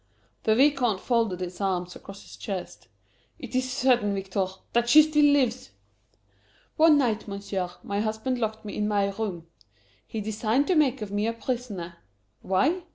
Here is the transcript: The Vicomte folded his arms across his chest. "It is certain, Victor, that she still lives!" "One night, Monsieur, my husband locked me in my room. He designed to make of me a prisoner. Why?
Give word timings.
The 0.45 0.55
Vicomte 0.55 0.99
folded 0.99 1.41
his 1.41 1.61
arms 1.61 1.95
across 1.95 2.23
his 2.23 2.35
chest. 2.35 2.87
"It 3.37 3.53
is 3.53 3.71
certain, 3.71 4.15
Victor, 4.15 4.47
that 4.73 4.89
she 4.89 5.03
still 5.03 5.25
lives!" 5.31 5.73
"One 6.75 6.97
night, 6.97 7.27
Monsieur, 7.27 7.69
my 7.83 7.99
husband 7.99 8.39
locked 8.39 8.65
me 8.65 8.75
in 8.75 8.87
my 8.87 9.07
room. 9.11 9.45
He 10.07 10.19
designed 10.19 10.65
to 10.69 10.75
make 10.75 11.03
of 11.03 11.11
me 11.11 11.27
a 11.27 11.33
prisoner. 11.33 11.97
Why? 12.41 12.81